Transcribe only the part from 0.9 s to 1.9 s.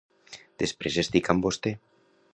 estic amb vostè.